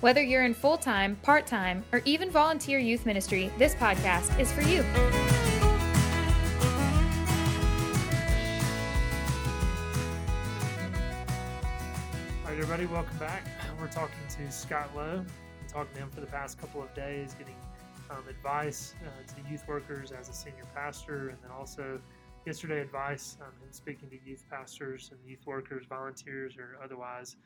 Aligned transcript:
Whether 0.00 0.22
you're 0.22 0.44
in 0.44 0.54
full 0.54 0.78
time, 0.78 1.16
part 1.16 1.46
time, 1.46 1.84
or 1.92 2.00
even 2.06 2.30
volunteer 2.30 2.78
youth 2.78 3.04
ministry, 3.04 3.50
this 3.58 3.74
podcast 3.74 4.40
is 4.40 4.50
for 4.50 4.62
you. 4.62 4.78
All 12.38 12.46
right, 12.46 12.58
everybody, 12.58 12.86
welcome 12.86 13.18
back. 13.18 13.44
We're 13.78 13.88
talking 13.88 14.14
to 14.38 14.50
Scott 14.50 14.88
Lowe. 14.96 15.18
Been 15.18 15.68
talking 15.68 15.92
to 15.92 16.00
him 16.00 16.08
for 16.08 16.22
the 16.22 16.28
past 16.28 16.58
couple 16.58 16.82
of 16.82 16.94
days, 16.94 17.34
getting 17.34 17.56
um, 18.10 18.26
advice 18.26 18.94
uh, 19.04 19.34
to 19.34 19.50
youth 19.50 19.68
workers 19.68 20.12
as 20.12 20.30
a 20.30 20.32
senior 20.32 20.64
pastor, 20.74 21.28
and 21.28 21.36
then 21.42 21.50
also 21.50 22.00
yesterday 22.46 22.80
advice 22.80 23.36
um, 23.42 23.52
in 23.66 23.70
speaking 23.70 24.08
to 24.08 24.16
youth 24.24 24.46
pastors 24.48 25.10
and 25.12 25.20
youth 25.28 25.46
workers, 25.46 25.84
volunteers, 25.86 26.56
or 26.56 26.78
otherwise 26.82 27.36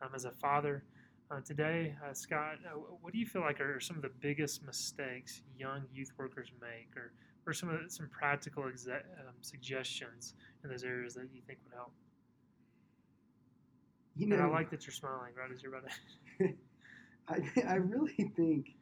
um, 0.00 0.10
as 0.14 0.26
a 0.26 0.30
father. 0.30 0.84
Uh, 1.30 1.40
today, 1.40 1.94
uh, 2.06 2.12
Scott, 2.12 2.58
uh, 2.66 2.76
what 3.00 3.12
do 3.12 3.18
you 3.18 3.24
feel 3.26 3.42
like 3.42 3.60
are 3.60 3.80
some 3.80 3.96
of 3.96 4.02
the 4.02 4.10
biggest 4.20 4.64
mistakes 4.64 5.40
young 5.58 5.82
youth 5.92 6.12
workers 6.18 6.50
make, 6.60 6.94
or, 6.96 7.12
or 7.46 7.52
some 7.54 7.70
of 7.70 7.82
the, 7.82 7.90
some 7.90 8.08
practical 8.10 8.64
exa- 8.64 9.02
um, 9.18 9.34
suggestions 9.40 10.34
in 10.62 10.70
those 10.70 10.84
areas 10.84 11.14
that 11.14 11.28
you 11.32 11.40
think 11.46 11.58
would 11.64 11.74
help? 11.74 11.92
You 14.16 14.26
and 14.26 14.38
know, 14.38 14.48
I 14.48 14.50
like 14.50 14.70
that 14.70 14.86
you're 14.86 14.92
smiling 14.92 15.32
right 15.36 15.50
as 15.52 15.62
you're 15.62 15.74
about 15.74 15.90
to. 16.38 16.52
I, 17.28 17.62
I 17.72 17.74
really 17.76 18.32
think 18.36 18.74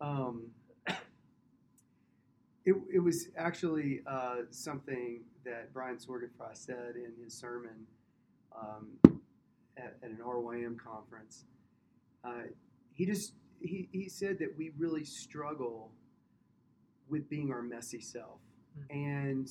um, 0.00 0.46
it, 0.88 2.74
it 2.92 2.98
was 2.98 3.28
actually 3.36 4.02
uh, 4.08 4.42
something 4.50 5.20
that 5.44 5.72
Brian 5.72 5.96
Sorgenfrey 5.96 6.54
said 6.54 6.96
in 6.96 7.12
his 7.22 7.32
sermon 7.32 7.86
um, 8.60 8.88
at, 9.76 9.96
at, 10.02 10.10
an 10.10 10.18
RYM 10.18 10.76
conference. 10.76 11.44
Uh, 12.24 12.42
he 12.92 13.06
just 13.06 13.34
he, 13.60 13.88
he 13.92 14.08
said 14.08 14.38
that 14.38 14.56
we 14.56 14.72
really 14.78 15.04
struggle 15.04 15.92
with 17.08 17.28
being 17.28 17.50
our 17.52 17.62
messy 17.62 18.00
self, 18.00 18.40
Mm. 18.78 18.94
and 18.94 19.50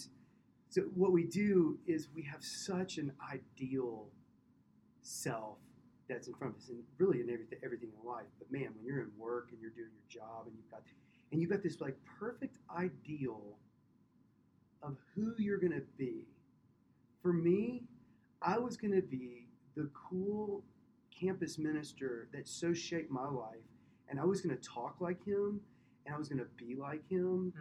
so 0.70 0.82
what 0.96 1.12
we 1.12 1.24
do 1.26 1.78
is 1.88 2.08
we 2.16 2.22
have 2.24 2.42
such 2.42 2.98
an 2.98 3.12
ideal 3.34 4.08
self 5.02 5.58
that's 6.08 6.28
in 6.28 6.34
front 6.36 6.56
of 6.56 6.62
us 6.62 6.70
and 6.70 6.80
really 6.98 7.20
in 7.20 7.30
everything 7.30 7.60
everything 7.64 7.90
in 8.02 8.08
life. 8.10 8.28
But 8.38 8.52
man, 8.52 8.70
when 8.76 8.86
you're 8.86 9.02
in 9.02 9.12
work 9.18 9.50
and 9.52 9.60
you're 9.60 9.72
doing 9.72 9.90
your 9.92 10.22
job 10.22 10.48
and 10.48 10.56
you've 10.56 10.72
got 10.72 10.82
and 11.32 11.42
you've 11.42 11.50
got 11.50 11.62
this 11.64 11.82
like 11.82 11.98
perfect 12.20 12.58
ideal 12.76 13.58
of 14.82 14.96
who 15.14 15.34
you're 15.38 15.58
gonna 15.58 15.82
be. 15.98 16.26
For 17.22 17.34
me, 17.34 17.84
I 18.42 18.58
was 18.58 18.78
gonna 18.78 19.02
be 19.02 19.48
the 19.76 19.90
cool 19.94 20.64
campus 21.20 21.58
minister 21.58 22.28
that 22.34 22.48
so 22.48 22.74
shaped 22.74 23.12
my 23.12 23.28
life, 23.28 23.58
and 24.10 24.20
I 24.20 24.26
was 24.26 24.42
gonna 24.42 24.56
talk 24.58 24.98
like 25.00 25.24
him, 25.26 25.62
and 26.06 26.16
I 26.16 26.18
was 26.18 26.30
gonna 26.30 26.46
be 26.58 26.76
like 26.76 27.08
him. 27.10 27.54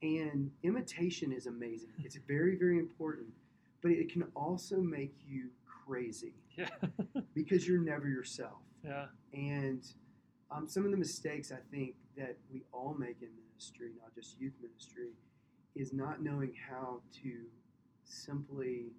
And 0.00 0.52
imitation 0.62 1.32
is 1.32 1.46
amazing. 1.46 1.88
It's 2.04 2.16
very, 2.28 2.54
very 2.56 2.78
important, 2.78 3.26
but 3.82 3.90
it 3.90 4.12
can 4.12 4.22
also 4.36 4.76
make 4.80 5.12
you 5.26 5.48
crazy 5.86 6.34
Yeah. 6.56 6.68
because 7.34 7.66
you're 7.66 7.80
never 7.80 8.06
yourself. 8.08 8.60
yeah. 8.84 9.06
And 9.32 9.82
um, 10.52 10.68
some 10.68 10.84
of 10.84 10.92
the 10.92 10.96
mistakes 10.96 11.50
I 11.50 11.58
think 11.74 11.94
that 12.16 12.36
we 12.52 12.62
all 12.72 12.94
make 12.96 13.16
in 13.22 13.28
ministry, 13.50 13.90
not 14.00 14.14
just 14.14 14.40
youth 14.40 14.54
ministry, 14.62 15.08
is 15.74 15.92
not 15.92 16.22
knowing 16.22 16.52
how 16.70 17.00
to 17.22 17.32
simply 18.04 18.92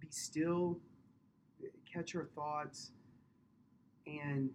be 0.00 0.08
still, 0.10 0.78
catch 1.92 2.14
our 2.14 2.26
thoughts, 2.34 2.92
and 4.06 4.50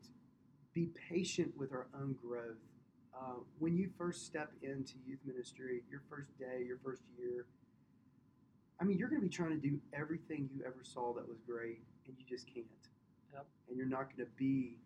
be 0.73 0.89
patient 1.09 1.51
with 1.57 1.71
our 1.71 1.87
own 1.95 2.15
growth. 2.21 2.57
Uh, 3.13 3.35
when 3.59 3.75
you 3.75 3.89
first 3.97 4.25
step 4.25 4.51
into 4.61 4.93
youth 5.05 5.19
ministry, 5.25 5.83
your 5.89 6.01
first 6.09 6.37
day, 6.39 6.63
your 6.65 6.77
first 6.83 7.03
year, 7.17 7.45
I 8.79 8.83
mean, 8.83 8.97
you're 8.97 9.09
going 9.09 9.21
to 9.21 9.27
be 9.27 9.33
trying 9.33 9.51
to 9.51 9.69
do 9.69 9.79
everything 9.93 10.49
you 10.53 10.63
ever 10.65 10.79
saw 10.81 11.13
that 11.13 11.27
was 11.27 11.37
great, 11.45 11.81
and 12.07 12.15
you 12.17 12.25
just 12.27 12.47
can't. 12.47 12.65
Yep. 13.33 13.45
And 13.69 13.77
you're 13.77 13.85
not 13.85 14.15
going 14.15 14.25
to 14.25 14.31
be 14.37 14.77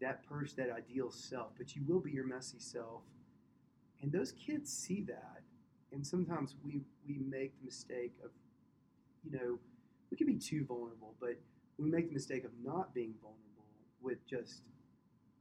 that 0.00 0.26
person, 0.28 0.64
that 0.64 0.74
ideal 0.74 1.10
self, 1.10 1.48
but 1.58 1.74
you 1.74 1.82
will 1.86 2.00
be 2.00 2.10
your 2.10 2.26
messy 2.26 2.58
self. 2.58 3.02
And 4.02 4.12
those 4.12 4.32
kids 4.32 4.72
see 4.72 5.02
that. 5.08 5.40
And 5.92 6.06
sometimes 6.06 6.56
we, 6.64 6.82
we 7.08 7.18
make 7.18 7.58
the 7.58 7.64
mistake 7.64 8.12
of, 8.24 8.30
you 9.24 9.38
know, 9.38 9.58
we 10.14 10.18
can 10.18 10.32
be 10.32 10.38
too 10.38 10.64
vulnerable, 10.64 11.16
but 11.20 11.36
we 11.76 11.90
make 11.90 12.06
the 12.06 12.14
mistake 12.14 12.44
of 12.44 12.52
not 12.62 12.94
being 12.94 13.14
vulnerable 13.20 13.66
with 14.00 14.24
just 14.28 14.62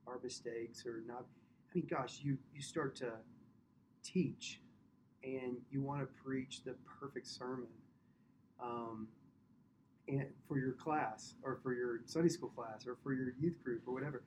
our 0.07 0.19
mistakes 0.23 0.84
or 0.84 1.03
not. 1.06 1.19
I 1.19 1.75
mean, 1.75 1.88
gosh, 1.88 2.22
you, 2.23 2.39
you 2.56 2.61
start 2.63 2.95
to 2.97 3.12
teach 4.03 4.62
and 5.23 5.57
you 5.69 5.83
want 5.83 6.01
to 6.01 6.07
preach 6.23 6.63
the 6.66 6.73
perfect 7.00 7.28
sermon 7.28 7.67
um, 8.62 9.07
and 10.07 10.25
for 10.47 10.57
your 10.57 10.73
class 10.73 11.35
or 11.44 11.59
for 11.62 11.75
your 11.75 12.00
Sunday 12.06 12.29
school 12.29 12.50
class 12.50 12.88
or 12.88 12.97
for 13.03 13.13
your 13.13 13.33
youth 13.39 13.63
group 13.63 13.83
or 13.85 13.94
whatever. 13.94 14.23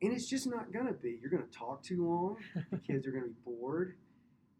And 0.00 0.12
it's 0.12 0.30
just 0.30 0.48
not 0.48 0.72
going 0.72 0.86
to 0.86 0.92
be. 0.92 1.18
You're 1.20 1.30
going 1.30 1.42
to 1.42 1.58
talk 1.58 1.82
too 1.82 2.06
long. 2.06 2.36
the 2.70 2.78
kids 2.86 3.04
are 3.04 3.10
going 3.10 3.24
to 3.24 3.30
be 3.30 3.40
bored. 3.44 3.96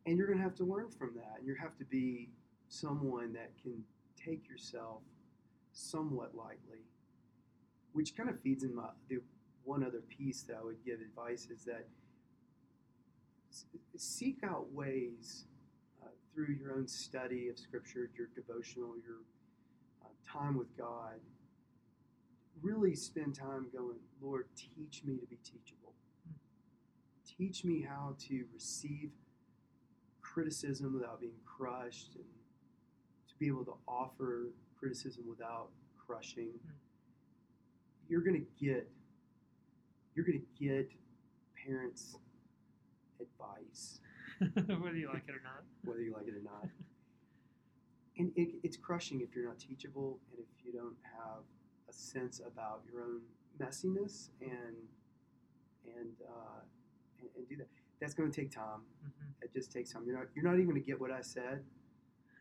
And 0.04 0.18
you're 0.18 0.26
going 0.26 0.38
to 0.38 0.44
have 0.44 0.56
to 0.56 0.64
learn 0.64 0.88
from 0.98 1.12
that. 1.14 1.36
And 1.38 1.46
you 1.46 1.54
have 1.62 1.76
to 1.78 1.84
be 1.84 2.30
someone 2.68 3.32
that 3.34 3.52
can 3.62 3.84
take 4.25 4.48
yourself 4.48 5.03
somewhat 5.72 6.34
lightly, 6.34 6.84
which 7.92 8.16
kind 8.16 8.28
of 8.28 8.41
feeds 8.41 8.64
in 8.64 8.75
my 8.75 8.88
the 9.08 9.20
one 9.64 9.84
other 9.84 10.00
piece 10.08 10.42
that 10.42 10.56
I 10.60 10.64
would 10.64 10.84
give 10.84 11.00
advice 11.00 11.48
is 11.50 11.64
that 11.64 11.86
seek 13.97 14.38
out 14.44 14.72
ways 14.72 15.44
uh, 16.03 16.06
through 16.32 16.54
your 16.60 16.76
own 16.76 16.86
study 16.88 17.48
of 17.48 17.59
Scripture, 17.59 18.10
your 18.16 18.28
devotional, 18.34 18.94
your 19.04 19.19
uh, 20.03 20.09
time 20.26 20.56
with 20.56 20.76
God. 20.76 21.20
Really 22.62 22.94
spend 22.94 23.34
time 23.34 23.66
going, 23.72 23.98
Lord, 24.20 24.47
teach 24.56 25.03
me 25.04 25.16
to 25.16 25.26
be 25.26 25.38
teachable. 25.44 25.94
Teach 27.38 27.64
me 27.64 27.82
how 27.88 28.14
to 28.28 28.44
receive 28.53 29.10
criticism 30.20 30.94
without 30.94 31.20
being 31.20 31.41
crushed 31.44 32.14
and 32.14 32.25
be 33.40 33.48
able 33.48 33.64
to 33.64 33.74
offer 33.88 34.50
criticism 34.78 35.24
without 35.28 35.68
crushing. 36.06 36.50
You're 38.08 38.20
going 38.20 38.36
to 38.46 38.64
get 38.64 38.88
you're 40.14 40.24
going 40.26 40.40
to 40.40 40.64
get 40.64 40.90
parents 41.66 42.16
advice 43.20 44.00
Whether 44.54 44.96
you 44.96 45.08
like 45.12 45.24
it 45.28 45.32
or 45.34 45.42
not. 45.44 45.62
whether 45.84 46.00
you 46.00 46.12
like 46.14 46.26
it 46.26 46.34
or 46.34 46.42
not. 46.42 46.66
And 48.18 48.32
it, 48.36 48.48
it's 48.62 48.76
crushing 48.76 49.20
if 49.20 49.34
you're 49.34 49.44
not 49.46 49.58
teachable 49.58 50.18
and 50.32 50.40
if 50.40 50.64
you 50.64 50.72
don't 50.72 50.96
have 51.02 51.42
a 51.88 51.92
sense 51.92 52.40
about 52.46 52.80
your 52.90 53.02
own 53.02 53.20
messiness 53.60 54.28
and 54.40 54.76
and 55.86 56.08
uh, 56.26 56.60
and, 57.20 57.28
and 57.36 57.48
do 57.48 57.56
that. 57.56 57.66
That's 58.00 58.14
going 58.14 58.30
to 58.30 58.40
take 58.40 58.50
time. 58.50 58.80
Mhm. 59.04 59.44
It 59.44 59.53
just 59.53 59.70
takes 59.72 59.92
time. 59.92 60.04
You're 60.06 60.16
not 60.16 60.26
you're 60.34 60.44
not 60.44 60.54
even 60.54 60.66
going 60.70 60.80
to 60.80 60.86
get 60.86 60.98
what 61.00 61.10
I 61.10 61.20
said 61.20 61.62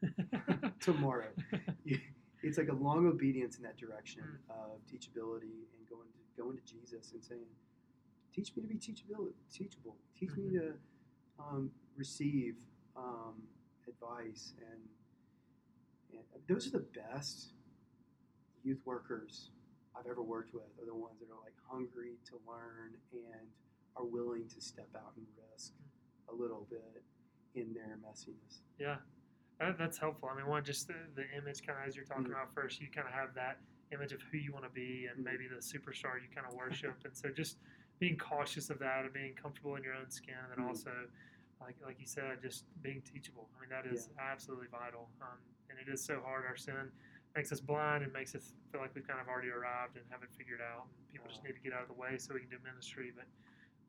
tomorrow. 0.79 1.29
It's 2.41 2.57
like 2.57 2.69
a 2.69 2.73
long 2.73 3.05
obedience 3.05 3.57
in 3.57 3.63
that 3.63 3.75
direction 3.75 4.23
of 4.49 4.79
teachability 4.87 5.67
and 5.75 5.89
going 5.89 6.07
to 6.07 6.41
going 6.41 6.55
to 6.55 6.63
Jesus 6.63 7.11
and 7.11 7.21
saying, 7.21 7.51
"Teach 8.33 8.55
me 8.55 8.61
to 8.61 8.67
be 8.69 8.77
teachable. 8.77 9.27
Teachable. 9.53 9.97
Teach 10.17 10.29
me 10.37 10.57
to 10.57 10.71
um, 11.37 11.69
receive 11.97 12.55
um, 12.95 13.43
advice." 13.89 14.53
And, 14.71 14.79
and 16.13 16.41
those 16.47 16.65
are 16.65 16.71
the 16.71 16.85
best 16.95 17.51
youth 18.63 18.79
workers 18.85 19.49
I've 19.93 20.07
ever 20.09 20.23
worked 20.23 20.53
with. 20.53 20.63
Are 20.81 20.85
the 20.85 20.95
ones 20.95 21.19
that 21.19 21.25
are 21.25 21.43
like 21.43 21.55
hungry 21.69 22.13
to 22.29 22.39
learn 22.47 22.93
and 23.11 23.49
are 23.97 24.05
willing 24.05 24.47
to 24.47 24.61
step 24.61 24.87
out 24.95 25.11
and 25.17 25.25
risk 25.51 25.73
a 26.31 26.33
little 26.33 26.67
bit 26.69 27.03
in 27.55 27.73
their 27.73 27.97
messiness. 28.05 28.61
Yeah, 28.79 28.97
that, 29.59 29.77
that's 29.77 29.97
helpful. 29.97 30.29
I 30.31 30.35
mean, 30.35 30.47
one, 30.47 30.63
just 30.63 30.87
the, 30.87 30.95
the 31.15 31.25
image 31.37 31.65
kind 31.65 31.77
of 31.79 31.87
as 31.87 31.95
you're 31.95 32.05
talking 32.05 32.25
Mhm. 32.25 32.31
about 32.31 32.53
first, 32.53 32.79
you 32.79 32.87
kind 32.89 33.07
of 33.07 33.13
have 33.13 33.33
that 33.35 33.59
image 33.91 34.13
of 34.13 34.21
who 34.31 34.37
you 34.37 34.53
want 34.53 34.63
to 34.65 34.71
be 34.71 35.07
and 35.07 35.19
Mhm. 35.19 35.23
maybe 35.25 35.47
the 35.47 35.57
superstar 35.57 36.21
you 36.21 36.29
kind 36.33 36.47
of 36.47 36.53
worship. 36.53 36.95
and 37.05 37.15
so 37.15 37.29
just 37.29 37.57
being 37.99 38.17
cautious 38.17 38.69
of 38.69 38.79
that 38.79 39.03
and 39.03 39.13
being 39.13 39.35
comfortable 39.35 39.75
in 39.75 39.83
your 39.83 39.93
own 39.93 40.09
skin, 40.09 40.37
and 40.37 40.51
then 40.51 40.59
Mhm. 40.63 40.69
also, 40.69 41.09
like 41.59 41.75
like 41.83 41.99
you 41.99 42.05
said, 42.07 42.41
just 42.41 42.63
being 42.81 43.01
teachable. 43.01 43.49
I 43.57 43.59
mean, 43.59 43.69
that 43.69 43.85
is 43.85 44.09
absolutely 44.17 44.67
vital, 44.67 45.09
um, 45.21 45.37
and 45.69 45.77
it 45.77 45.89
is 45.91 46.01
so 46.01 46.21
hard. 46.21 46.45
Our 46.45 46.55
sin 46.55 46.91
makes 47.35 47.51
us 47.51 47.59
blind 47.59 48.03
and 48.03 48.13
makes 48.13 48.33
us 48.35 48.53
feel 48.71 48.79
like 48.81 48.95
we've 48.95 49.05
kind 49.07 49.19
of 49.19 49.27
already 49.27 49.49
arrived 49.49 49.97
and 49.97 50.05
have 50.09 50.23
it 50.23 50.31
figured 50.31 50.61
out. 50.61 50.85
And 50.87 51.11
people 51.11 51.27
just 51.27 51.43
need 51.43 51.53
to 51.53 51.59
get 51.59 51.73
out 51.73 51.81
of 51.81 51.87
the 51.89 51.93
way 51.93 52.17
so 52.17 52.33
we 52.33 52.39
can 52.39 52.49
do 52.49 52.57
ministry. 52.63 53.11
But 53.13 53.25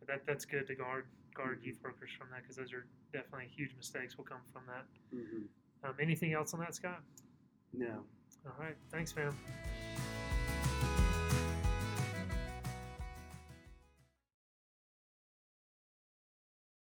that 0.06 0.26
that's 0.26 0.44
good 0.44 0.67
to 0.67 0.75
guard 0.75 1.06
guard 1.35 1.61
Mhm. 1.61 1.67
youth 1.67 1.82
workers 1.82 2.11
from 2.19 2.29
that 2.31 2.43
because 2.43 2.56
those 2.56 2.73
are 2.73 2.87
definitely 3.12 3.47
huge 3.49 3.75
mistakes 3.76 4.17
will 4.17 4.25
come 4.25 4.43
from 4.52 4.67
that. 4.67 4.87
hmm 5.11 5.47
Um, 5.82 5.94
anything 6.00 6.32
else 6.35 6.52
on 6.52 6.61
that, 6.61 6.75
Scott? 6.75 7.02
No. 7.73 8.05
All 8.44 8.52
right, 8.58 8.76
thanks, 8.91 9.12
fam. 9.12 9.35